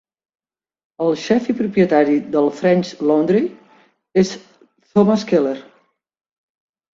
[1.07, 3.43] El xef i propietari del French Laundry
[4.23, 5.55] és Thomas Keller.